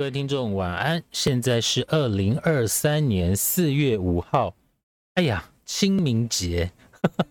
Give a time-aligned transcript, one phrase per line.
[0.00, 4.54] 各位听众晚安，现在是二零二三年四月五号，
[5.12, 6.72] 哎呀，清明节，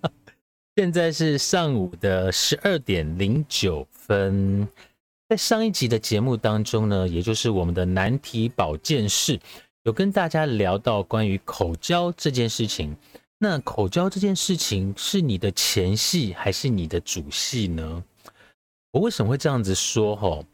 [0.77, 4.67] 现在是上午的十二点零九分。
[5.27, 9.39] 在上一集的节目当中呢，也就是我们的难题保健室，
[9.81, 12.95] 有跟大家聊到关于口交这件事情。
[13.39, 18.03] 那口交这件事情是你的前戏还是你的主戏呢？
[18.91, 20.15] 我为什么会这样子说？
[20.15, 20.45] 吼？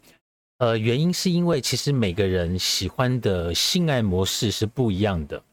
[0.57, 5.43] 呃，原因是因为其实每个人喜欢的性爱模式是不一样的。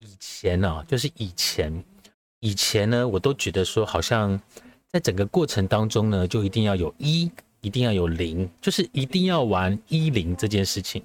[0.00, 1.84] 以前呢，就是以前，
[2.40, 4.40] 以前呢，我都觉得说，好像
[4.90, 11.02] 在整个过程当中呢，就一定要有一，一定要有零，就是一定要玩一零这件事情。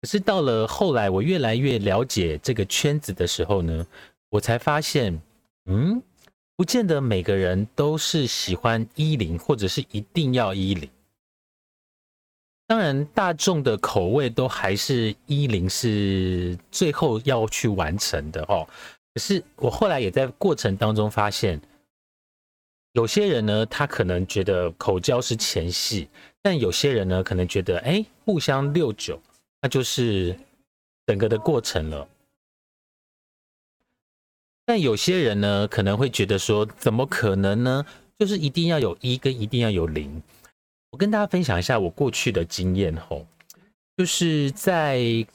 [0.00, 3.84] 可是到了后来，我越来越了解这个圈子的时候呢，
[4.28, 5.20] 我才发现，
[5.64, 6.00] 嗯，
[6.54, 10.88] 不见得每个人都是喜欢一零，或者是一定要一零。
[12.68, 18.66] 当然，大众的口味都还是一零是最后要去完成的哦。
[19.14, 21.60] 可是我后来也在过程当中发现，
[22.92, 26.08] 有些人呢，他可能觉得口交是前戏，
[26.42, 29.20] 但有些人呢，可能觉得哎，互相六九，
[29.62, 30.36] 那就是
[31.06, 32.08] 整个的过程了。
[34.64, 37.86] 但有些人呢，可能会觉得说，怎么可能呢？
[38.18, 40.20] 就是一定要有一跟一定要有零。
[40.90, 43.26] 我跟大家分享一下我过去的经验吼，
[43.96, 45.26] 就是在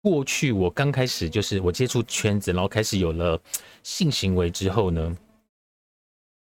[0.00, 3.38] 过去我刚开始就是我接触圈子，然后开始有了
[3.82, 5.16] 性行为之后呢，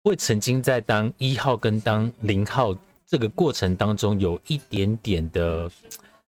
[0.04, 5.70] 我曾经在当一号跟当零号这个过程当中有一点点的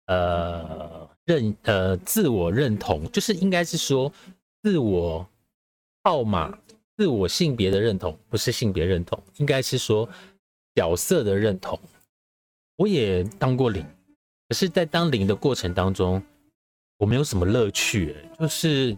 [0.07, 4.13] 呃认呃自我认同，就是应该是说
[4.63, 5.25] 自我
[6.03, 6.59] 号码、
[6.97, 10.09] 自我性别的认同，不是性别认同，应该是说。
[10.77, 11.81] 角色的认同，
[12.77, 13.83] 我也当过零，
[14.47, 16.23] 可是，在当零的过程当中，
[16.99, 18.15] 我没有什么乐趣。
[18.39, 18.95] 就是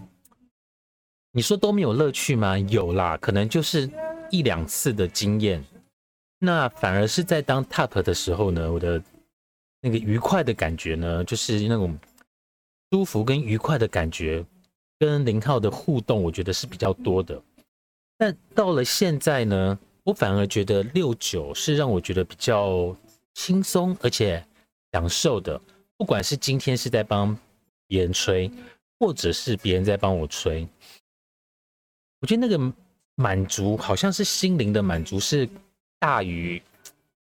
[1.31, 2.59] 你说都没有乐趣吗？
[2.59, 3.89] 有啦，可能就是
[4.29, 5.65] 一两次的经验。
[6.41, 9.01] 那反而是在当 top 的时候呢，我的
[9.81, 11.97] 那个愉快的感觉呢，就是那种
[12.91, 14.45] 舒服跟愉快的感觉，
[14.99, 17.41] 跟零号的互动，我觉得是比较多的。
[18.17, 19.79] 但到了现在呢？
[20.09, 22.97] 我反而觉得六九是让我觉得比较
[23.35, 24.43] 轻松而且
[24.91, 25.61] 享受的，
[25.99, 27.39] 不管是今天是在帮
[27.87, 28.51] 别人吹，
[28.99, 30.67] 或者是别人在帮我吹，
[32.21, 32.75] 我觉得那个
[33.17, 35.47] 满足好像是心灵的满足，是
[35.99, 36.63] 大于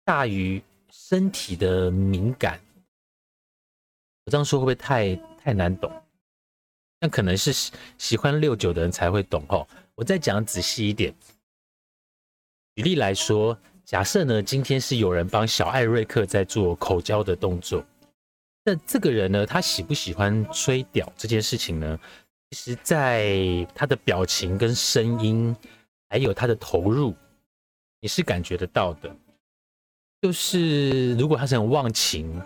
[0.06, 2.58] 大于身体的敏感。
[4.24, 5.92] 我这样说会不会太太难懂？
[7.02, 7.52] 那可能是
[7.98, 9.68] 喜欢六九的人才会懂哦。
[9.94, 11.14] 我再讲仔细一点。
[12.76, 17.84] 举例来说，假设呢，今天是有人帮小艾瑞克在做口交的动作，
[18.64, 22.00] 那这个人呢，他喜不喜欢吹屌这件事情呢？
[22.52, 25.56] 其实，在他的表情跟声音，
[26.09, 27.14] 还有他的投入，
[28.00, 29.14] 你是感觉得到的。
[30.22, 32.42] 就是如果他是很忘情，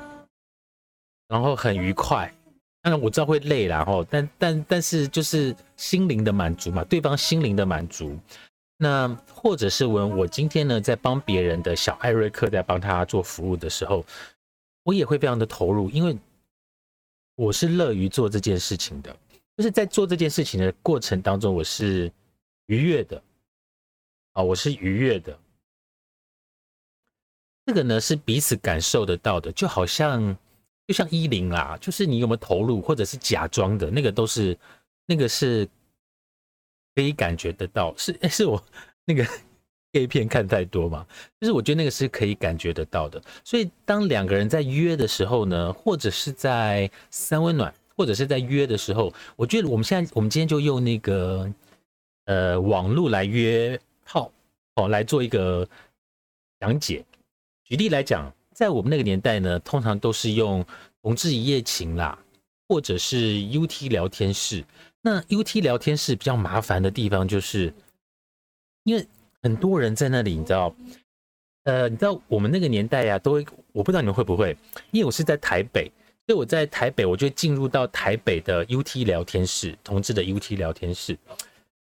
[1.27, 2.33] 然后很愉快，
[2.81, 8.17] 当然我知道会累然后，但但但是就是心灵的满足嘛，对方心灵的满足。
[8.77, 14.05] 那或者是问我今天呢，在帮别人的小艾瑞克在帮他做服务的时候，
[14.83, 16.17] 我也会非常的投入，因为
[17.35, 19.15] 我是乐于做这件事情的，
[19.55, 22.11] 就是在做这件事情的过程当中，我是
[22.65, 23.23] 愉悦的
[24.33, 25.39] 啊，我是愉悦的。
[27.65, 30.37] 这个呢是彼此感受得到的，就好像
[30.85, 34.57] 就像一零啦，就是你有没有投入，或者是假装的那个都是
[35.05, 35.65] 那个是。
[36.95, 38.63] 可以感觉得到，是是我
[39.03, 39.27] 那个
[39.93, 41.05] A 片看太多嘛？
[41.39, 43.21] 就是我觉得那个是可以感觉得到的。
[43.43, 51.49] 所以当两个人在约的时候呢，或者是在三温暖，或者是在约的时候，我觉得我们现在我们今天就用那个
[52.25, 54.31] 呃网络来约炮
[54.75, 55.67] 哦来做一个
[56.59, 57.05] 讲解。
[57.63, 60.65] 举例来讲，在我们那个年代呢，通常都是用
[61.01, 62.19] 同志一夜情啦，
[62.67, 64.63] 或者是 UT 聊天室。
[65.05, 67.71] 那 UT 聊天室比较麻烦的地方就是，
[68.85, 69.07] 因为
[69.43, 70.75] 很多人在那里，你知道。
[71.65, 74.57] 呃，你知道我们那个年代呀，都会，我不知道你们会不会，
[74.89, 75.91] 因为我是在台北，
[76.25, 81.15] 所以我在台北，我就进入到台北的 UT 聊天室，同志的 UT 聊天室。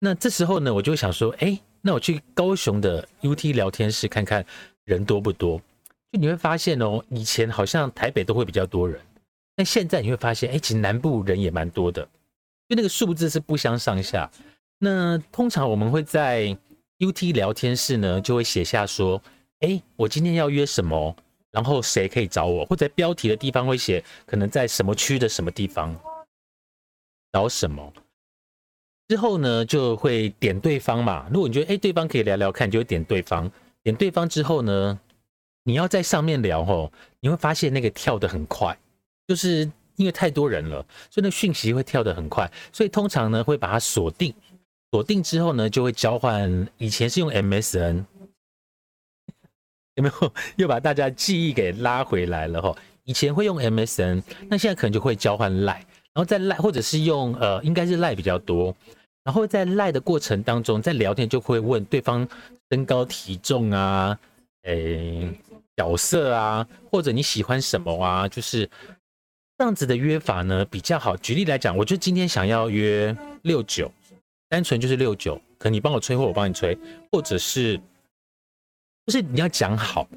[0.01, 4.45] 那这时候呢，我就想说，哎，那我去高雄的 UT 聊天室看看
[4.85, 5.61] 人多不多。
[6.11, 9.01] 就你会发现哦，以前好像台北都会比较多人，
[9.55, 12.09] 但现在你会发现，哎，其实南部人也蛮多的，
[12.69, 14.31] 就那个数字是不相上下。
[14.79, 16.57] 那通常我们会在
[16.99, 19.23] UT 聊天室呢，就会写下说。
[19.61, 21.15] 哎，我今天要约什么？
[21.53, 22.65] 然后谁可以找我？
[22.65, 25.97] 或者标题的地方会写可能在什么区的什么地方
[27.33, 27.93] 找什么？
[29.07, 31.29] 之后呢，就会点对方嘛。
[31.33, 33.49] 如果你觉得哎，对方可以聊聊看，就会点对方。
[33.85, 34.99] 点对方之后呢，
[35.63, 38.77] 你要在上面聊哦，你会发现那个跳得很快，
[39.29, 42.51] 就是因为太多人了，所以那讯息会跳得很快。
[42.73, 44.35] 所以通常呢，会把它锁定，
[44.91, 46.69] 锁定之后呢，就会交换。
[46.79, 48.05] 以前是用 MSN。
[49.97, 52.75] 有没有 又把大家记忆给拉回来了哈？
[53.05, 55.75] 以前会用 MSN，那现在可能就会交换赖，
[56.15, 58.75] 然后在赖或者是用呃，应该是赖比较多。
[59.23, 62.27] 然后在赖的过程当中，在聊天就会问对方
[62.71, 64.19] 身高体重啊，
[64.63, 65.31] 诶，
[65.77, 68.69] 角色啊，或者你喜欢什么啊，就是
[69.59, 71.17] 这样子的约法呢比较好。
[71.17, 73.91] 举例来讲，我就今天想要约六九，
[74.49, 76.77] 单纯就是六九，可能你帮我催或我帮你催，
[77.11, 77.81] 或者是。
[79.05, 80.09] 就是你要讲好，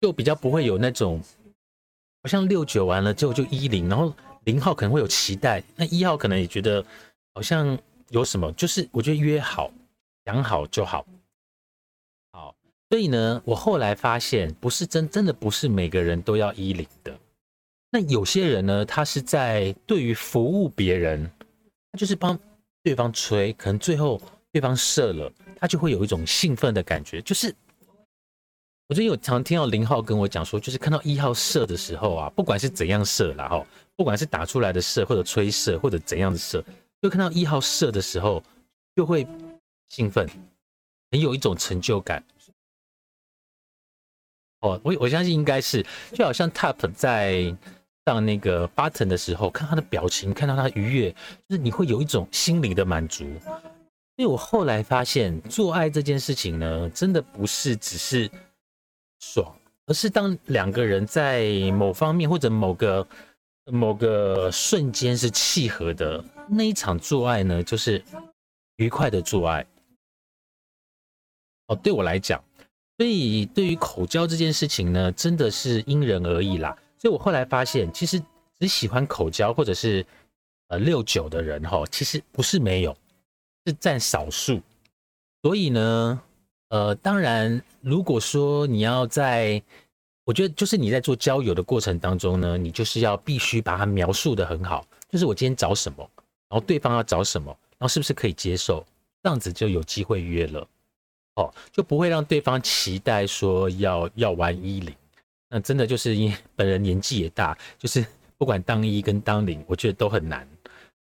[0.00, 1.22] 就比较不会有那种，
[2.24, 4.12] 好像六九完了之后就一零，然后
[4.46, 6.84] 零号可能会有期待，那一号可能也觉得
[7.34, 7.78] 好像
[8.08, 9.70] 有什么，就是我觉得约好
[10.24, 11.06] 讲好就好。
[12.32, 12.52] 好，
[12.90, 17.16] 所以呢，我后来发现不是真真的不是每个人都要一零的，
[17.90, 21.30] 那有些人呢，他是在对于服务别人，
[21.92, 22.38] 他就是帮
[22.82, 24.20] 对方吹，可能最后
[24.52, 27.54] 对方射了，他就会有一种兴奋的感觉，就是。
[28.90, 36.64] 我最近有常听到零号跟我讲说，就是看到一号射的时候啊，不管是怎样射，然后不管是打出来的射，或者吹射，或者怎样的射，
[37.02, 38.42] 就看到一号射的时候，
[38.96, 39.28] 就会
[39.90, 40.26] 兴奋，
[41.10, 42.24] 很有一种成就感。
[44.60, 47.54] 哦，我我相信应该是，就好像 Top 在
[48.08, 51.10] 上那个 Button 的时候，看他的表情，看到他愉悦，
[51.48, 53.24] 就是你会有一种心灵的满足。
[53.44, 58.30] 所以我后来发现，做爱这件事情呢，真的不是只是。
[59.20, 59.52] 爽，
[59.86, 63.04] 而是当两个人在某方面或者某个
[63.64, 68.00] 某个瞬间是契合的那一场做爱呢，就是
[68.76, 69.66] 愉快的做爱。
[71.66, 72.40] 哦，对我来讲，
[72.96, 76.78] 所以对于口交这件事情呢，真的是因人而异啦。
[76.98, 78.20] 所以我后来发现，其实
[78.58, 80.04] 只喜欢口交或者是
[80.68, 82.96] 呃六九的人哈，其实不是没有，
[83.66, 84.60] 是占少数。
[85.42, 86.20] 所以呢。
[86.70, 89.62] 呃，当然，如果说你要在，
[90.26, 96.06] 我觉得就是你在做交友的过程当中呢，你就是要必须把它描述的很好，就是我今天找什么，
[96.50, 98.84] 然后对方要找什么，然后是不是可以接受，
[99.22, 100.68] 这样子就有机会约了，
[101.36, 104.94] 哦，就不会让对方期待说要要玩一零，
[105.50, 108.04] 那真的就是因本人年纪也大，就是
[108.36, 110.48] 不管当一跟当零，我觉得都很难，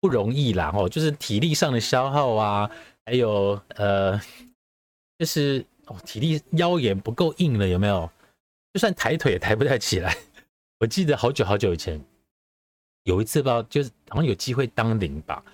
[0.00, 2.70] 不容易啦，哦，就是体力上的消耗啊，
[3.04, 4.20] 还有呃。
[5.18, 8.10] 就是哦，体力腰也不够硬了，有没有？
[8.72, 10.16] 就算抬腿也抬不太起来。
[10.78, 12.02] 我记得好久好久以前，
[13.02, 15.44] 有一次吧，就是好像有机会当零吧。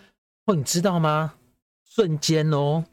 [0.44, 1.34] 哦，你知道吗？
[1.84, 2.84] 瞬间哦，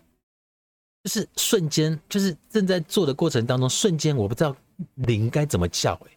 [1.03, 4.55] 就是瞬间，就是正在做的过程当中，瞬间我不知道
[4.95, 6.11] 零该怎么叫，哎，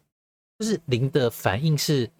[0.58, 2.11] 就是零的反应是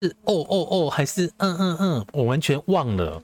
[0.00, 3.22] 是哦哦哦，还是嗯嗯嗯，我完全忘了。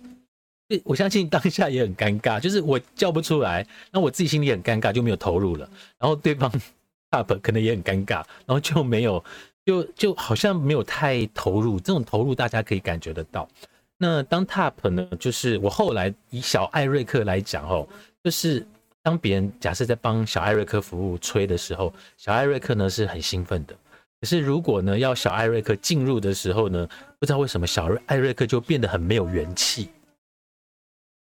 [0.83, 5.69] 我相信当下也很尴尬，就是我叫不出来，那我自己心里很尴尬，就没有投入了。
[5.99, 6.51] 然后对方
[7.11, 9.23] up 可能也很尴尬，然后就没有，
[9.65, 11.79] 就就好像没有太投入。
[11.79, 13.49] 这种投入大家可以感觉得到。
[13.99, 17.87] 那当 top 呢，就是我后来以小艾瑞克来讲哦，
[18.25, 18.67] 就是
[19.05, 23.77] 当别人假设在帮小艾瑞克服务吹的时候，小艾瑞克呢是很兴奋的。
[24.19, 29.91] 可是如果呢要小艾瑞克进入的时候呢，不知道为什么小艾瑞克就变得很没有元气。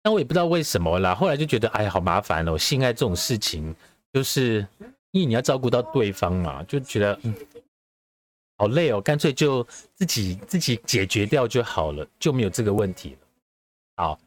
[0.04, 3.76] 那我也不知道为什么啦，后来就觉得哎呀好麻烦哦，性爱这种事情，
[4.12, 4.66] 就是
[5.12, 7.36] 因为你要照顾到对方嘛，就觉得嗯，
[8.58, 13.18] 好累哦，干脆就自己自己解决掉就好了，就没有这个问题了。
[13.98, 14.20] 好，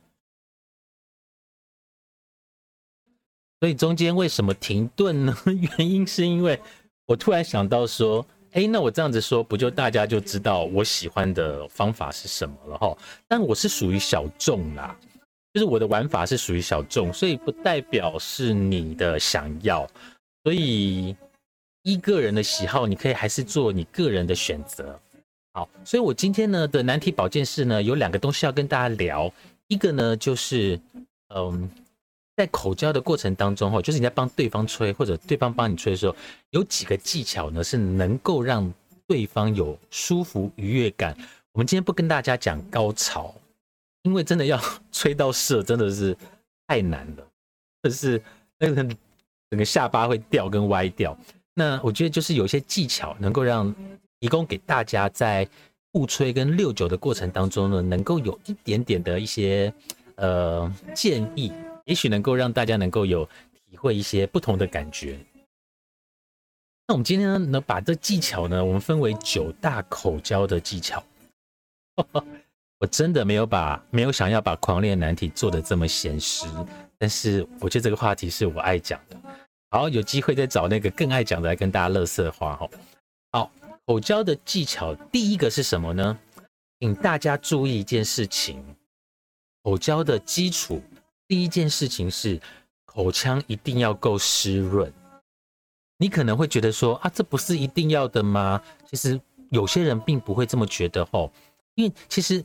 [3.61, 5.37] 所以中间为什么停顿呢？
[5.79, 6.59] 原因是因为
[7.07, 12.97] 我突然想到说，哎，那我这样子说，不就大家就知道我喜欢的方法是什么了哈？
[13.29, 14.97] 但我是属于小众啦，
[15.53, 19.87] 就是我的玩法是属于小众，所以不代表是你的想要，
[20.43, 21.15] 所以。
[21.85, 25.01] 依个人的喜好，你可以还是做你个人的选择。
[25.55, 29.33] 好，所以我今天呢的难题保健室呢有两个东西要跟大家聊。
[29.67, 30.79] 一个呢就是，
[31.35, 31.71] 嗯，
[32.41, 36.17] 在口交的过程当中哈，就是你在帮对方吹或者对方帮你吹的时候，
[36.53, 38.73] 有几个技巧呢是能够让
[39.07, 41.15] 对方有舒服愉悦感。
[41.53, 43.35] 我们今天不跟大家讲高潮，
[44.05, 44.59] 因为真的要
[44.91, 46.17] 吹到射真的是
[46.67, 47.27] 太难了，
[47.83, 48.23] 就是
[48.59, 48.83] 那个
[49.51, 51.15] 整个下巴会掉跟歪掉。
[51.53, 53.75] 那我觉得就是有一些技巧能够让
[54.19, 55.47] 提供给大家在
[55.93, 59.71] 互吹跟六九的过程当中呢，能够有一点点的一些
[60.15, 61.53] 呃建议，
[61.91, 65.19] 也许能够让大家能够有体会一些不同的感觉。
[66.87, 71.03] 那我们今天呢，能把这技巧呢，我们分为九大口交的技巧。
[72.79, 76.47] 我真的没有把没有想要把狂恋难题做的这么现实，
[76.97, 79.17] 但是我觉得这个话题是我爱讲的。
[79.71, 82.71] 好，有机会再找那个更爱讲的来跟大家乐色话哈。
[83.33, 83.51] 好，
[83.85, 86.17] 口交的技巧第一个是什么呢？
[86.79, 88.65] 请大家注意一件事情，
[89.65, 90.81] 口交的基础
[91.31, 92.41] 第一件事情是
[92.85, 94.93] 口腔一定要够湿润。
[95.97, 98.61] 你可能会觉得说啊，这不是一定要的吗？
[98.91, 99.21] 其实
[99.51, 101.33] 有些人并不会这么觉得吼，
[101.77, 102.45] 因为其实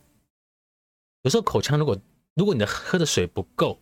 [1.24, 1.98] 有时候口腔如果
[2.36, 3.80] 如果你的喝的水不够。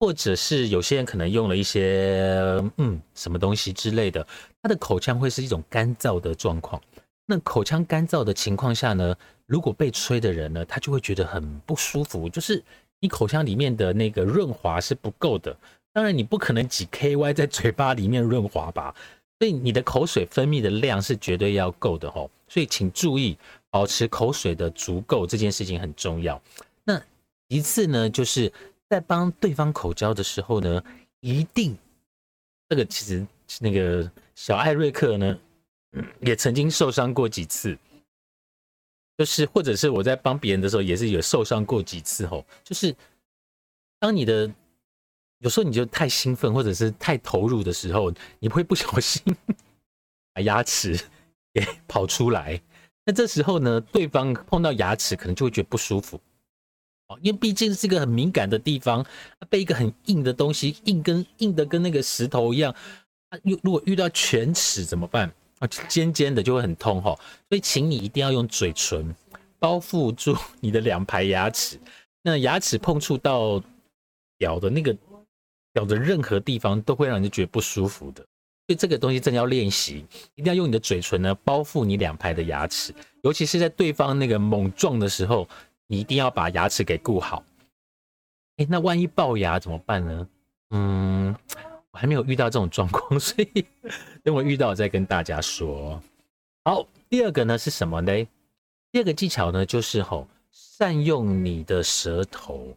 [0.00, 4.26] 或者是有些人可能用了一些嗯什么东西之类的，
[4.60, 6.82] 他的口腔会是一种干燥的状况。
[7.24, 9.14] 那口腔干燥的情况下呢，
[9.46, 12.60] 如果被吹的人呢，他就会觉得很不舒服，就是
[13.02, 15.54] 你口腔里面的那个润滑是不够的。
[15.92, 18.94] 当然你不可能挤 KY 在嘴巴里面润滑吧，
[19.38, 22.30] 所以你的口水分泌的量是绝对要够的吼。
[22.48, 23.36] 所以请注意
[23.68, 26.40] 保持口水的足够这件事情很重要。
[26.84, 26.98] 那
[27.50, 28.50] 其次呢，就是。
[28.92, 30.84] 在帮对方口交的时候呢，
[31.20, 31.74] 一定
[32.68, 33.26] 这个其实
[33.58, 35.38] 那个小艾瑞克呢，
[36.20, 37.74] 也曾经受伤过几次，
[39.22, 42.44] 就是或者是我在帮别人的时候，也是有受伤过几次吼。
[42.64, 42.92] 就是
[44.00, 44.52] 当你的
[45.38, 49.22] 有时候你就太兴奋或者是太投入的时候，你会不小心
[50.34, 51.00] 把牙齿
[51.54, 52.60] 给跑出来，
[53.04, 56.20] 那这时候呢，对方碰到牙齿可能就会觉得不舒服。
[57.20, 59.06] 因为毕竟是一个很敏感的地方，
[59.48, 62.74] 被一个很硬的东西硬跟硬的跟那个石头一样，
[63.28, 65.32] 啊，如如果遇到犬齿怎么办？
[65.66, 67.14] 尖尖的就会很痛哈。
[67.48, 69.14] 所以请你一定要用嘴唇
[69.58, 71.78] 包覆住 你的两排牙齿，
[72.22, 73.62] 那牙齿碰触到
[74.38, 74.96] 咬的那个
[75.74, 78.22] 咬的任何地方都会让人觉得不舒服的。
[78.22, 85.48] 所以这个东西真的要练习，一定要用你的嘴唇呢包覆你两排的牙齿，尤其是在对方那个猛撞的时候。
[85.88, 87.44] 你一定要把牙齿给顾好。
[88.56, 90.28] 哎，那万一龅牙怎么办呢？
[90.70, 91.36] 嗯，
[91.92, 93.64] 我还没有遇到这种状况， 所以
[94.22, 96.02] 等我遇到再跟大家说。
[96.64, 98.26] 好，第二个呢是什么呢？
[98.90, 102.76] 第二个技巧呢就是吼，善用你的舌头。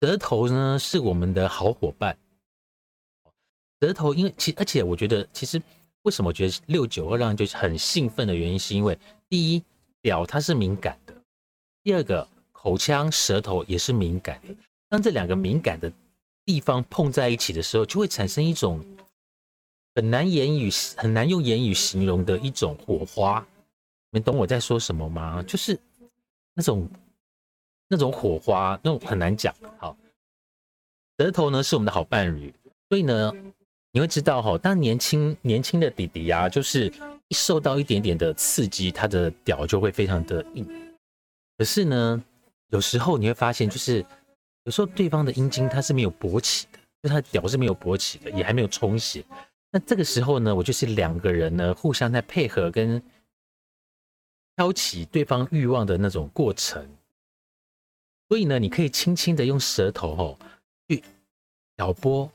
[0.00, 2.16] 舌头呢是我们的好伙伴。
[3.80, 5.60] 舌头，因为其而且我觉得，其实
[6.02, 9.62] 为什么我觉得六九二让人就是很兴奋的原因，是因为第一，
[10.00, 11.14] 表它是敏感的。
[11.82, 14.54] 第二个，口腔、舌头也是敏感的。
[14.88, 15.92] 当这两个敏感的
[16.48, 18.82] 地方碰在一起的时候，就会产生一种
[19.94, 23.46] 很难言语、很难用言语形容的一种火花。
[24.10, 25.42] 你们懂我在说什么吗？
[25.42, 25.78] 就是
[26.54, 26.88] 那种
[27.86, 29.54] 那种火花，那种很难讲。
[29.76, 29.94] 好，
[31.18, 32.50] 舌头呢是我们的好伴侣，
[32.88, 33.30] 所以呢，
[33.92, 36.90] 你会知道哈，当年轻年轻的弟弟啊，就是
[37.28, 40.66] 一受到一点点的刺激，他的屌就会非常的硬。
[41.58, 42.24] 可是呢，
[42.70, 44.02] 有时候你会发现，就是
[44.68, 49.24] 有时候对方的阴茎它是没有勃起的，就他的屌是没有勃起的，也还没有充血。
[49.70, 53.02] 那这个时候呢，我就是两个人呢互相在配合跟
[54.56, 56.86] 挑起对方欲望的那种过程。
[58.28, 60.38] 所以呢，你可以轻轻的用舌头吼
[60.86, 61.02] 去
[61.74, 62.30] 挑拨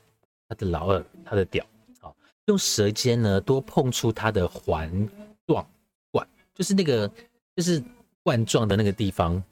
[0.48, 1.64] 他的老二，他的屌，
[2.00, 4.90] 好，用舌尖呢多碰触他的环
[5.46, 5.64] 状
[6.10, 7.08] 管，就是那个
[7.54, 7.80] 就是。
[8.24, 9.44] 冠状的那个地方，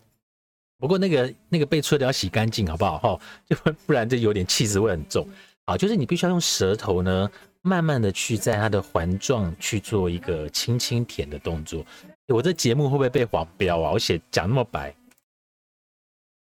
[0.83, 2.99] 不过那个那个被吹的要洗干净，好不好？
[2.99, 5.25] 哈，就不然就有点气质会很重。
[5.65, 11.87] 好，就是你必须要用舌头呢慢慢的去在它的环状去做一个轻轻舔的动作。
[12.27, 13.93] 我这节目会不会被黄标啊？
[13.93, 14.93] 我写讲那么白。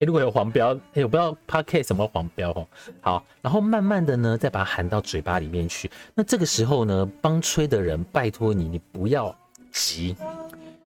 [0.05, 2.67] 如果有黄标，哎，我不知道 p a r k 什么黄标哦。
[3.01, 5.89] 好，然后慢慢的呢，再把它含到嘴巴里面去。
[6.13, 9.35] 那这个时候呢，帮吹的人，拜托你，你不要
[9.71, 10.15] 急，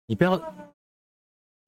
[0.06, 0.40] 你不要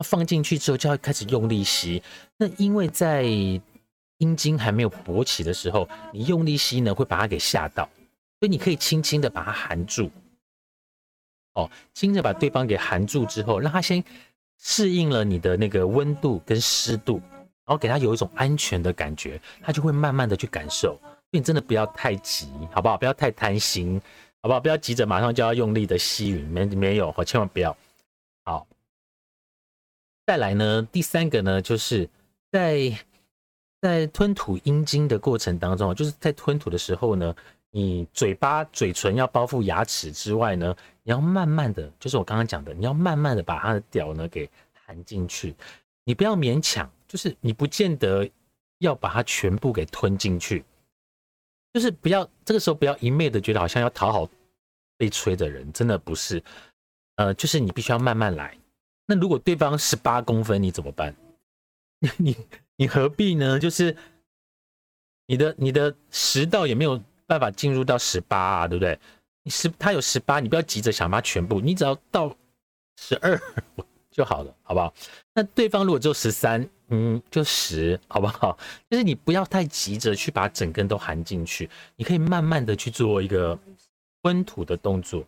[0.01, 2.01] 放进去之后就要开始用力吸。
[2.37, 7.83] 那因为在阴茎还没有勃起的时候，你用力吸呢，会把它给吓到，
[8.39, 10.11] 所以你可以轻轻的把它含住。
[11.53, 14.03] 哦，轻着把对方给含住之后，让他先。
[14.63, 17.19] 适应了你的那个温度跟湿度，
[17.65, 20.89] 然后给他有一种安全的感觉，他就会慢慢的去感受。
[21.01, 22.95] 所以你真的不要太急，好不好？
[22.95, 23.99] 不要太贪心，
[24.39, 24.59] 好不好？
[24.59, 27.75] 不要急着马上就要用力的吸吮，没没有，千万不要。
[28.43, 28.67] 好，
[30.25, 32.09] 再来呢，第三个呢，就是
[32.51, 32.97] 在
[33.81, 37.35] 在吞吐阴茎的过程当中，就是在吞吐的时候呢，
[37.71, 40.75] 你嘴巴嘴唇要包覆牙齿之外呢。
[41.03, 44.47] 你要慢慢的，就是我刚刚讲的，你要慢慢的把它的屌呢给
[44.85, 45.55] 含进去，
[46.03, 48.29] 你不要勉强，就是你不见得
[48.77, 50.63] 要把它全部给吞进去，
[51.73, 54.29] 就是不要这个时候不要一昧的觉得好像要讨好
[54.95, 56.43] 被吹的人，真的不是，
[57.15, 58.55] 呃，就是你必须要慢慢来。
[59.05, 61.15] 那如果对方十八公分，你怎么办？
[62.17, 62.35] 你
[62.77, 63.59] 你何必呢？
[63.59, 63.95] 就是
[65.27, 68.99] 你的你的食道也没有办法进入到十八啊，对不对？
[69.43, 72.35] 你十，他有十八，你不要急着想把它全部，你只要到
[72.97, 73.39] 十二
[74.11, 74.93] 就好了，好不好？
[75.33, 78.57] 那对方如果只有十三，嗯，就十，好不好？
[78.89, 83.57] 就是你不要太急着去把整根都含进去，你可以慢慢的去做一个
[84.21, 85.23] 吞吐的动作。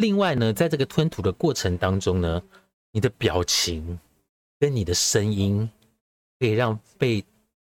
[0.00, 2.42] 另外呢，在这个吞吐的过程当中呢，
[2.90, 4.00] 你的表情
[4.58, 5.68] 跟你的声音
[6.38, 7.22] 可以让被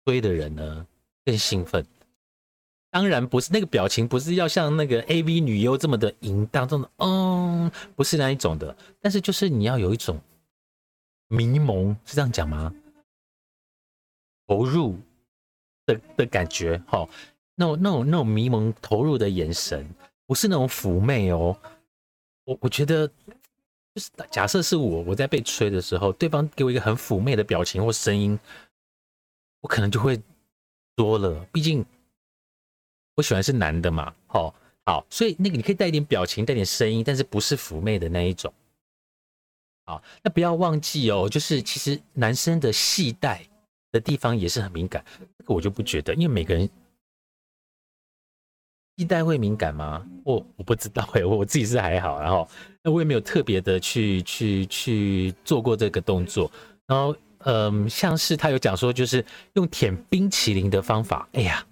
[0.06, 0.88] 推的人呢
[1.26, 1.86] 更兴奋。
[2.90, 8.74] 当然不是那个表情，不是要像那个 A V 女优这么的淫荡，这种嗯，不是那一种的。
[9.02, 10.18] 但是就是你要有一种
[11.28, 12.74] 迷蒙，是这样讲吗？
[14.48, 14.98] 投入
[15.86, 17.08] 的的感觉，哈，
[17.56, 19.86] 那种那种那种迷蒙投入的眼神，
[20.26, 21.58] 不是那种妩媚哦。
[22.46, 28.40] 我我觉得，就是假设是我我在被吹的时候，对方给我一个很妩媚的表情或声音，
[29.62, 30.22] 我可能就会
[30.96, 31.86] 多了，毕竟。
[33.16, 38.52] 我喜欢是男的嘛，好，好，所以那个你可以带一点表情，带点声音，但是不是妩媚的那一种。
[39.86, 43.46] 好，那不要忘记哦，就是其实男生的系带
[43.92, 45.06] 的地方也是很敏感，
[45.38, 46.68] 这个我就不觉得，因为每个人
[48.96, 50.06] 一带会敏感吗？
[50.24, 52.48] 我我不知道哎，我我自己是还好，然后
[52.84, 56.52] 那我也没有特别的去去去做过这个动作，
[56.88, 61.66] 然后嗯，像是他有讲说，就是用舔冰淇淋的方法，哎呀。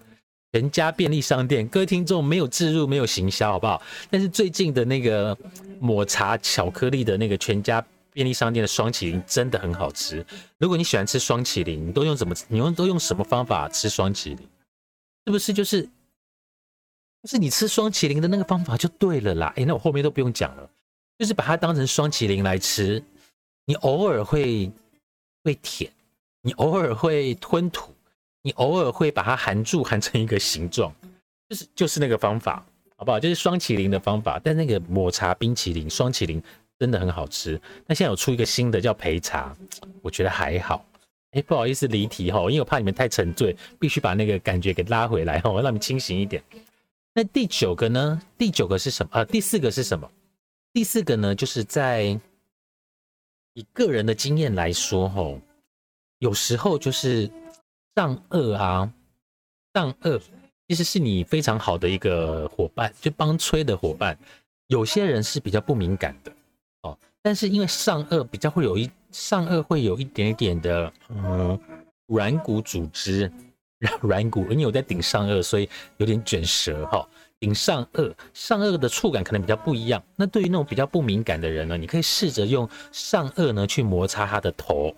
[0.52, 3.80] 全家便利商店，各位听众没有置入，没有行销，好不好？
[4.10, 5.38] 但是最近的那个
[5.78, 7.80] 抹茶巧克力的那个全家
[8.12, 10.26] 便利商店的双麒麟真的很好吃。
[10.58, 12.34] 如果你喜欢吃双麒麟，你都用怎么？
[12.48, 14.38] 你用都用什么方法吃双麒麟？
[15.24, 15.88] 是不是就是？
[17.22, 19.52] 就是你吃双麒麟的那个方法就对了啦。
[19.56, 20.70] 哎，那我后面都不用讲了，
[21.18, 23.02] 就是把它当成双麒麟来吃。
[23.66, 24.70] 你偶尔会
[25.44, 25.90] 会舔，
[26.42, 27.92] 你偶尔会吞吐。
[28.42, 30.90] 你偶尔会把它含住，含成一个形状，
[31.50, 32.64] 就是就是那个方法，
[32.96, 33.20] 好不好？
[33.20, 34.40] 就是双麒麟的方法。
[34.42, 36.42] 但那个抹茶冰淇淋双麒麟
[36.78, 37.60] 真的很好吃。
[37.86, 39.54] 那现在有出一个新的叫陪茶，
[40.00, 40.82] 我觉得还好。
[41.32, 46.42] 哎，不好意思离题哈，因为我怕你们太沉醉，必须把那个感觉给拉回来哈，让你们清醒一点。
[47.14, 48.22] 那第九个呢？
[48.38, 49.10] 第九个是什么？
[49.12, 50.10] 呃，第四个是什么？
[50.72, 51.34] 第四个呢？
[51.34, 52.18] 就是在
[53.54, 55.40] 以个人的经验来说，吼，
[56.18, 57.30] 有时候就是。
[57.96, 58.90] 上颚啊，
[59.74, 60.22] 上颚
[60.68, 64.16] 其实是你非常好的一个伙伴，就帮吹的伙伴。
[64.68, 66.32] 有些人是比较不敏感的
[66.82, 71.60] 哦，但是因为上颚比较会有一上颚会有一点点的嗯
[72.06, 73.30] 软骨组织，
[74.02, 77.08] 软骨，因为我在顶上颚，所以有点卷舌哈。
[77.38, 80.02] 顶上颚，上颚的触感可能比较不一样。
[80.14, 84.94] 那对于那种比较不敏感的人呢，你可以试着用上颚呢去摩擦他的头。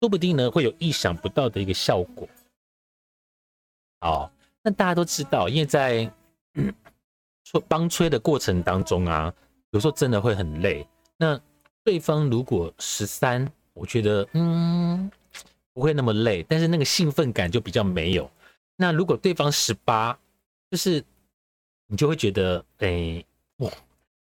[0.00, 2.28] 说不定呢，会有意想不到的一个效果。
[4.00, 6.10] 好，那大家都知道，因为在
[7.44, 9.32] 吹帮吹的过程当中啊，
[9.70, 10.84] 有时候真的会很累。
[11.16, 11.40] 那
[11.84, 15.08] 对方如果十三，我觉得嗯
[15.78, 18.28] 不会那么累，但是那个兴奋感就比较没有。
[18.74, 20.18] 那如果对方十八，
[20.72, 21.04] 就是
[21.86, 23.24] 你就会觉得哎
[23.58, 23.70] 哇。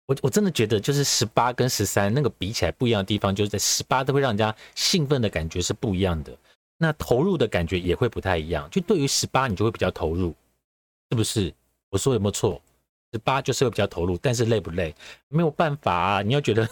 [0.05, 6.35] 我我真的觉得，就是十八跟十三那个比起来不一样的地方，就是在十八都会让人家兴奋的感觉是不一样的，
[6.77, 8.67] 那投入的感觉也会不太一样。
[8.71, 10.33] 就对于十八，你就会比较投入，
[11.09, 11.53] 是不是？
[11.91, 12.61] 我说有没有错？
[13.13, 14.95] 十八就是会比较投入，但是累不累？
[15.27, 16.21] 没有办法啊！
[16.21, 16.67] 你要觉得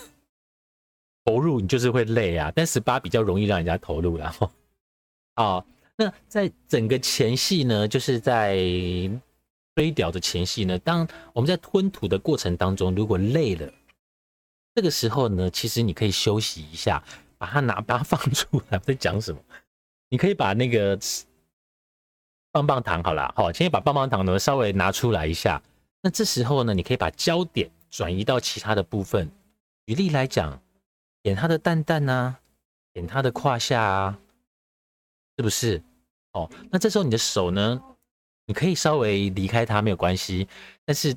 [1.24, 2.52] 投入，你就是会累啊。
[2.56, 4.50] 但十八比较容易让人家投入，然后，
[5.38, 5.64] 啊，
[5.96, 8.56] 那在整个前戏呢，就是在
[9.76, 13.72] 飞屌的前戏呢，当我们在吞吐的过程当中，如果累了，
[14.74, 17.04] 这个时候呢，其实你可以休息一下，
[17.38, 18.80] 把它拿，把它放出来。
[18.86, 19.40] 在讲什么？
[20.10, 20.98] 你可以把那个
[22.52, 25.62] 棒棒糖好了，好，先把棒棒糖呢稍微拿出来一下。
[26.02, 29.30] 那这时候呢，你可以把焦点转移到其他的部分。
[29.86, 30.60] 举例来讲，
[31.22, 32.40] 点他的蛋蛋啊，
[32.94, 34.20] 点他的胯下啊，
[35.38, 35.82] 是不是？
[36.34, 37.82] 哦，那这时候你的手呢，
[38.46, 40.48] 你可以稍微离开他没有关系，
[40.84, 41.16] 但是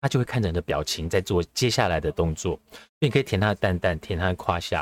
[0.00, 2.58] 他就会看着你的表情在做接下来的动作。
[3.00, 4.80] 你可以舔他的蛋蛋，舔他的胯下，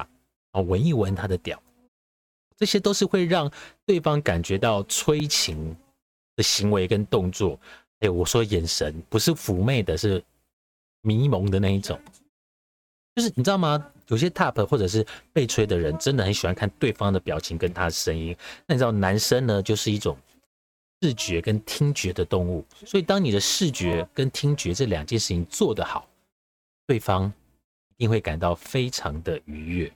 [0.52, 1.62] 然后闻一闻他的屌，
[2.56, 3.50] 这些都是会让
[3.86, 5.76] 对方感觉到催情
[6.36, 7.58] 的行为跟动作。
[8.00, 10.22] 哎，我说眼神不是妩媚的，是
[11.02, 11.98] 迷蒙的那一种。
[13.14, 13.92] 就是你知道吗？
[14.11, 18.37] 有些 top 或者是被吹的人，真的很喜欢看对方的表情跟他的声音。
[18.66, 20.16] 那你知道，男生呢，就是一种
[21.01, 22.64] 视觉跟听觉的动物。
[22.85, 26.09] 所以，当你的视觉跟听觉这两件事情做得好，
[26.87, 27.33] 对方
[27.96, 29.92] 一定会感到非常的愉悦。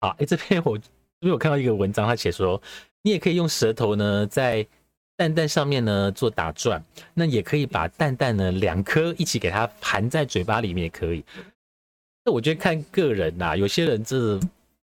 [0.00, 0.84] 好，哎，这边我这
[1.20, 2.60] 边我看到一个文章，他写说。
[3.04, 4.64] 你也可以用舌头呢，在
[5.22, 11.24] 蛋蛋上面呢做打转，那也可以把蛋蛋呢两颗一起给它含在嘴巴里面也可以。
[12.24, 14.40] 那我觉得看个人呐，有些人这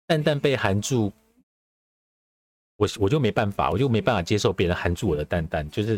[0.08, 1.12] 蛋蛋被含住，
[2.78, 5.97] 我我就没办法，我就没办法接受别人含住我的蛋蛋，就是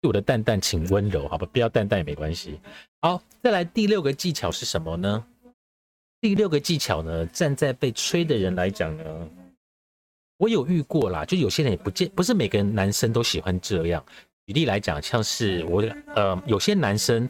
[0.00, 2.58] 对我的蛋蛋请温柔，好吧，不要蛋蛋也没关系。
[3.02, 5.24] 好，再来第六个技巧是什么呢？
[6.20, 9.28] 第六个技巧呢，站在被吹的人来讲呢。
[10.40, 14.02] 我有遇过啦，就有些人也不见，不是每个男生都喜欢这样。
[14.46, 15.84] 举例来讲，像是我，
[16.16, 17.28] 呃，有些男生，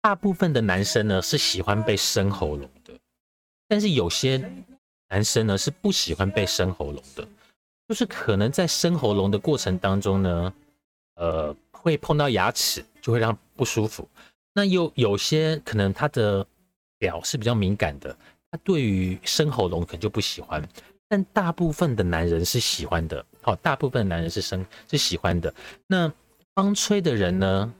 [0.00, 2.94] 大部分的男生呢是喜欢被生喉咙的，
[3.66, 4.40] 但是有些
[5.08, 7.26] 男生呢是不喜欢被生喉咙的，
[7.88, 10.54] 就是可能在生喉咙的过程当中呢，
[11.16, 14.08] 呃，会碰到牙齿，就会让不舒服。
[14.54, 16.46] 那有有些可能他的
[16.98, 18.16] 表是比较敏感的，
[18.48, 20.62] 他对于生喉咙可能就不喜欢。
[21.08, 25.54] 但大部分的男人是喜欢的，好，大部分男人是生是喜欢的。
[25.86, 26.12] 那
[26.52, 27.74] 帮吹的人呢？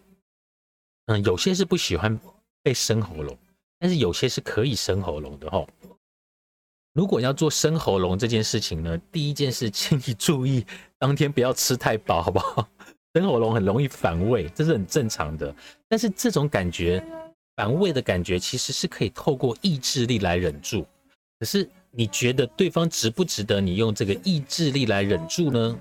[1.07, 2.17] 嗯，有些是不喜欢
[2.63, 3.37] 被生喉咙，
[3.81, 5.67] 但是有些是可以生喉咙的哈。
[6.93, 10.65] 如果要做生喉咙这件事情呢，第一件事，请你注意，
[10.97, 12.69] 当天不要吃太饱，好不好？
[13.13, 15.53] 生喉咙很容易反胃，这是很正常的。
[15.89, 17.05] 但是这种感觉
[17.57, 20.87] 反胃的感觉，其实是可以透过意志力来忍住，
[21.41, 21.69] 可是。
[21.97, 25.81] 你觉得对方值不值得你用这个意志力来忍住呢？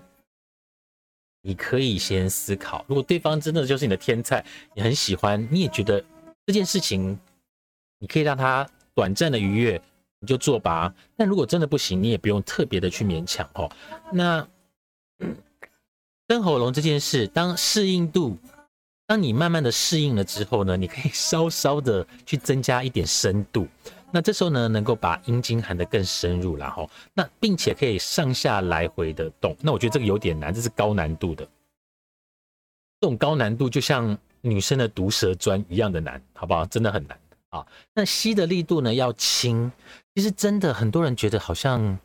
[1.42, 2.84] 你可以先思考。
[2.88, 6.04] 如果对方真的就是你的天菜，你很喜欢，你也觉得
[6.46, 7.20] 这件事情
[8.00, 9.80] 你可以让他短暂的愉悦，
[10.22, 10.92] 你就做吧。
[11.18, 13.70] 但如果真的不行，你也不用特别的去勉强哦。
[14.12, 14.48] 那
[16.30, 18.38] 生喉咙这件事，当适应度，
[19.06, 23.68] 当你慢慢的适应了之后呢，你可以稍稍的去增加一点深度。
[24.16, 29.54] 那这时候呢，能够把阴茎含得更深入，然后那并且可以上下来回的动。
[29.60, 31.44] 那我觉得这个有点难，这是高难度的。
[33.02, 36.66] 这种高难度就像女生的毒舌砖一样的难，好不好？
[36.66, 37.68] 真的很难啊。
[37.94, 39.70] 那吸的力度呢要轻。
[40.14, 42.00] 其实真的很多人觉得好像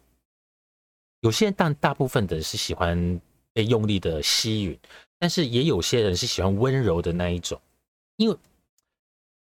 [1.21, 3.21] 有些但大部分的人是喜欢
[3.53, 4.77] 被用力的吸吮，
[5.17, 7.61] 但是也有些人是喜欢温柔的那一种。
[8.17, 8.37] 因为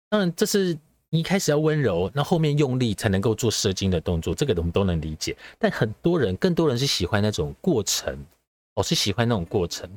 [0.08, 0.78] 当然这是。
[1.10, 5.36] 你一开始要温柔，那后面用力才能够做射精的动作，这个我们都能理解。
[5.58, 8.16] 但很多人，更多人是喜欢那种过程，
[8.74, 9.90] 哦是喜欢那种过程。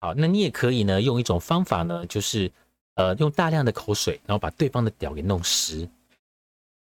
[0.00, 2.50] 好，那你也可以呢，用一种方法呢，就是
[2.94, 5.86] 呃，用大量的口水，然后把对方的屌给弄湿。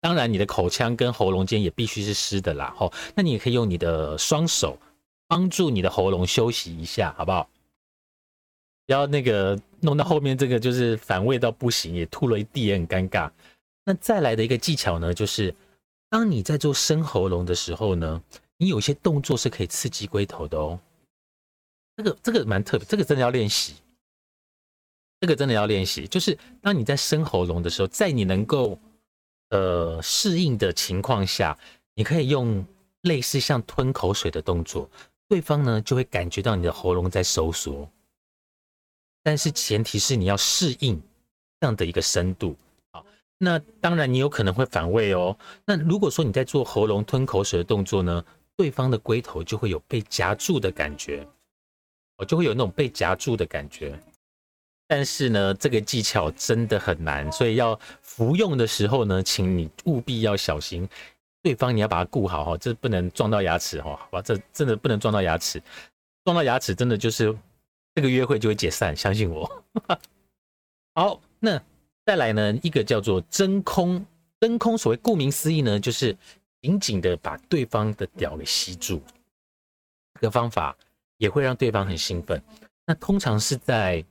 [0.02, 2.74] 当然，你的口腔跟喉咙间也必须是湿的啦。
[2.76, 4.76] 吼，那你也可以用你的双手
[5.28, 7.48] 帮助你的喉咙休息一下，好不好？
[8.88, 13.32] 不要那个弄到后面，这个就是反胃到不行，也吐了一地，也很尴尬。
[13.84, 15.54] 那再来的一个技巧呢，就是
[16.10, 18.22] 当你在做生喉咙的时候呢，
[18.58, 20.80] 你有些动作是可以刺激龟头的哦。
[21.98, 23.76] 这个这个蛮特别，这个真的要练习。
[25.22, 28.78] 这个真的要练习，就是当你在生喉咙的时候，在你能够
[29.50, 31.58] 呃适应的情况下，
[31.96, 32.64] 你可以用
[33.02, 34.88] 类似像吞口水的动作，
[35.30, 37.90] 对方呢就会感觉到你的喉咙在收缩。
[39.26, 41.02] 但是前提是你要适应
[41.60, 42.56] 这样的一个深度
[42.92, 43.02] 啊，
[43.40, 45.36] 那当然你有可能会反胃哦。
[45.66, 48.24] 那如果说你在做喉咙吞口水的动作呢，
[48.56, 51.28] 对方的龟头就会有被夹住的感觉，
[52.18, 54.00] 哦就会有那种被夹住的感觉。
[54.88, 60.88] 但是呢，这个技巧真的很难，所以要服用的时候呢，请你务必要小心，
[61.42, 65.60] 对方你要把它顾好哈，这不能撞到牙齿哈，好吧，这真的不能撞到牙齿，
[66.24, 67.36] 撞到牙齿真的就是
[67.96, 69.66] 这个约会就会解散，相信我。
[70.94, 71.60] 好，那
[72.06, 74.06] 再来呢，一个叫做真空，
[74.40, 76.16] 真空所谓顾名思义呢，就是
[76.62, 79.02] 紧紧的把对方的屌给吸住，
[80.16, 80.78] 这个方法
[81.18, 82.42] 也会让对方很兴奋。
[82.86, 84.04] 那通常是在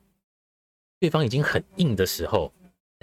[0.98, 2.50] 对方已经很硬的时候，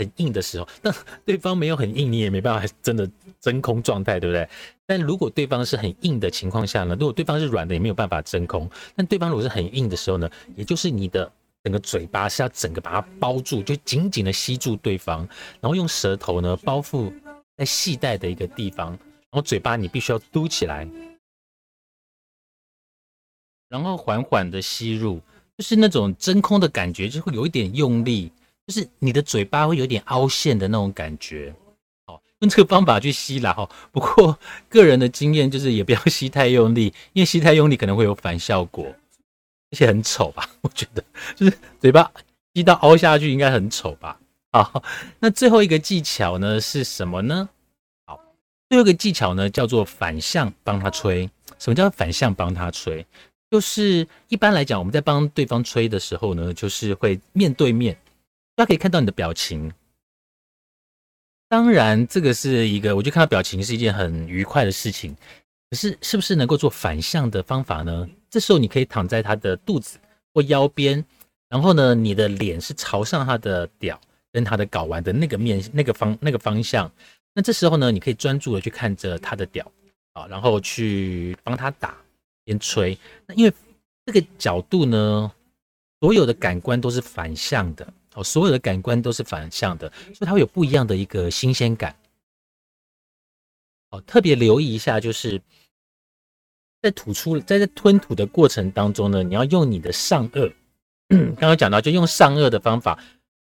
[0.02, 0.92] 很硬的时候， 那
[1.24, 3.08] 对方没有很硬，你也没办法真的
[3.40, 4.50] 真空状态，对不对？
[4.88, 8.70] 但如果对方是很硬的情况下呢，如果对方是软的，也没有办法真空。
[8.96, 11.32] 但对方如果是很硬的时候呢，也就是你的
[11.64, 15.20] 整个嘴巴是要整个把它包住，就紧紧的吸住对方，
[15.60, 17.14] 然后用舌头呢包覆
[17.56, 20.88] 在系带的一个地方，然后嘴巴你必须要嘟起来，
[23.70, 25.22] 然后缓缓的吸入。
[25.58, 28.32] 就是那种真空的感觉，就会有一点用力，
[28.68, 31.54] 就是你的嘴巴会有点凹陷的那种感觉。
[32.06, 33.54] 好，用这个方法去吸啦。
[33.54, 34.38] 哈，不过
[34.70, 38.86] 个人的经验就是也不要吸太用力，因为吸太用力可能会有反效果，
[39.72, 40.50] 而且很丑吧？
[40.62, 41.04] 我觉得
[41.36, 42.12] 就是嘴巴
[42.54, 44.20] 吸到凹下去应该很丑吧？
[44.52, 44.84] 好，
[45.20, 47.50] 那最后一个技巧呢是什么呢？
[48.06, 48.20] 好，
[48.70, 51.30] 最后一个技巧呢叫做反向帮他吹。
[51.58, 53.06] 什么叫反向帮他吹？
[53.52, 57.96] 就是一般来讲，我们在帮对方吹的时候呢，就是会面对面，
[58.62, 59.74] 他可以看到你的表情。
[61.50, 65.16] 当然，这个是一个，我就看到表情是一件很愉快的事情。
[65.72, 68.08] 可是，是不是能够做反向的方法呢？
[68.30, 69.98] 这时候你可以躺在他的肚子
[70.32, 71.04] 或腰边，
[71.50, 74.00] 然后呢，你的脸是朝向他的屌
[74.32, 76.92] 跟他的睾丸的那个面、那个方、那个方向。
[77.34, 79.70] 那这时候呢，你可以专注的去看着他的屌
[80.14, 81.98] 啊，然后去帮他打。
[82.44, 82.98] 边吹，
[83.28, 83.54] 那因为
[84.06, 85.32] 这个角度呢，
[86.00, 91.96] 所有的感官都是反向的哦，所有的感官都是反向的，所以它会有不一样的一个新鲜感。
[93.90, 95.42] 哦，特别留意一下，就是
[96.82, 100.54] 在吐出，在这吞吐的过程当中呢，你要用你的上颚，
[101.10, 102.98] 刚刚讲到，就用上颚的方法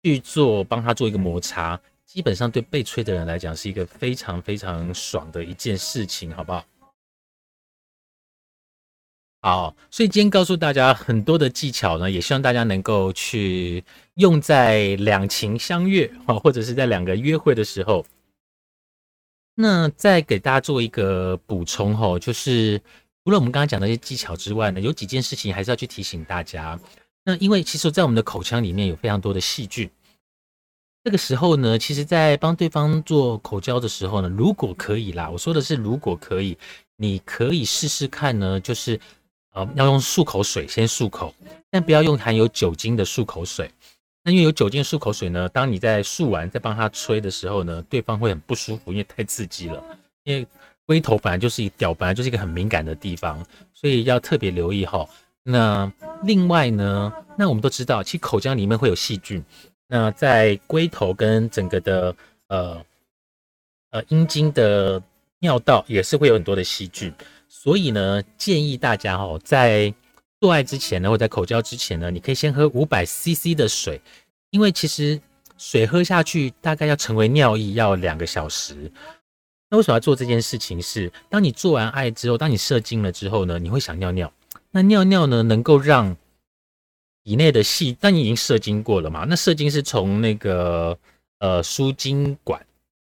[0.03, 6.63] 去做，帮他做一个摩擦，基本上对被吹的人来讲是一个非常非常爽的一件事情，好不好？
[9.45, 13.83] 好，所以今天告诉大家很多的技巧呢，也希望大家能够去
[14.15, 18.03] 用在两情相悦啊，或者是在两个约会的时候。
[19.53, 22.81] 那再给大家做一个补充哈，就是
[23.23, 26.79] 除了我们刚刚讲的一些技巧之外呢，有几件事情还是要去提醒大家。
[27.23, 29.87] 那因为其实，在我们的口腔里面有非常多的细菌，
[31.03, 36.57] 这个时候呢，其实在帮对方做口交的时候呢，如果可以啦，我说的是如果可以，
[36.95, 38.99] 你可以试试看呢，就是。
[39.55, 41.33] 呃，要用漱口水先漱口，
[41.71, 43.71] 但不要用含有酒精的漱口水。
[44.21, 49.81] 那因为有酒精漱口水呢，当你在漱完再帮他吹的时候呢，对方会很不舒服，因为太刺激了。
[50.23, 50.45] 因为
[50.85, 53.41] 龟头本来就是一屌，本来就是一个很敏感的地方，
[53.73, 55.07] 所以要特别留意哈。
[55.43, 55.89] 那
[56.23, 59.41] 另外呢，那我们都知道，其实口腔里面会有细菌。
[59.87, 62.15] 那在龟头跟整个的
[62.47, 62.85] 呃
[63.91, 65.01] 呃阴茎的
[65.39, 67.13] 尿道也是会有很多的细菌。
[67.57, 69.91] 所以呢，建议大家哦，在
[70.39, 73.99] 做爱之前呢，或在口交之前呢，你可以先喝五百 CC 的水，
[74.51, 75.19] 因为其实
[75.57, 78.91] 水喝下去大概要成为尿液要两个小时。
[79.69, 80.79] 那为什么要做这件事情？
[80.81, 84.31] 是当你做完爱之后，当你射精了之后呢，你会想尿尿。
[84.69, 86.15] 那尿尿呢，能够让
[87.23, 89.25] 体内的细，当你已经射精过了嘛？
[89.27, 90.95] 那射精是从那个
[91.39, 92.63] 呃输精管，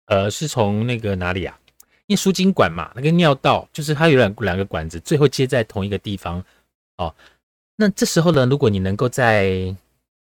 [0.07, 1.57] 呃，是从那个哪里啊？
[2.09, 6.43] 因为输精管嘛，那个尿道就是它有两两个管子，最后接在同一个地方。
[6.97, 7.13] 哦，
[7.75, 9.75] 那这时候呢，如果你能够在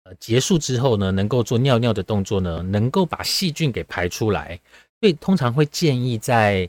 [0.02, 4.60] 呃结束之后呢，能够做尿尿的动作呢，能够把细菌给排出来，
[5.00, 6.68] 所以通常会建议在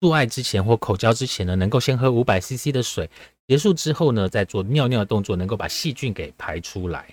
[0.00, 3.08] 做爱之前或口交之前呢，能够先喝五百 CC 的水，
[3.46, 7.06] 结束之后呢，再做尿尿的动作，能够把细菌给排出来。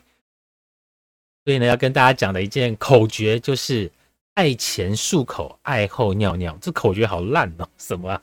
[1.46, 3.92] 所以呢，要跟大家讲的一件口诀就是。
[4.36, 7.68] 爱前漱口，爱后尿尿，这口诀好烂哦！
[7.78, 8.22] 什么？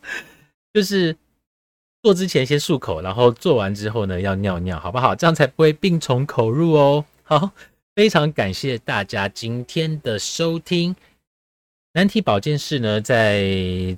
[0.73, 1.15] 就是
[2.03, 5.15] 做之前先漱口，然后做完之后呢要尿尿，好不好？
[5.15, 7.05] 这样才不会病从口入哦。
[7.25, 7.51] 好，
[7.95, 10.95] 非常感谢大家今天的收听。
[11.93, 13.43] 难题保健室呢，在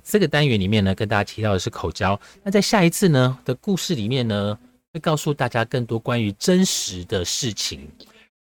[0.03, 2.19] 这个单元里面呢，跟大家提到的是口交。
[2.41, 4.57] 那在下一次呢的故事里面呢，
[4.93, 7.87] 会告诉大家更多关于真实的事情。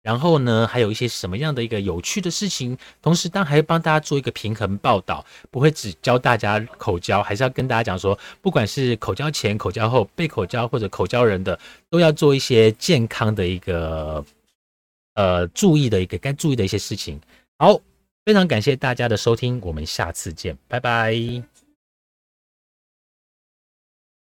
[0.02, 11.60] 然后呢，还有一些什么样的一个有趣的事情，同时当然还会帮大家做一个平衡报道，不会只教大家口交，还是要跟大家讲说，不管是口交前、口交后、被口交或者口交人的，
[11.90, 14.24] 都要做一些健康的一个
[15.16, 17.20] 呃注意的一个该注意的一些事情。
[17.58, 17.78] 好，
[18.24, 21.59] 非常感谢大家的收听，我们下次见，拜拜。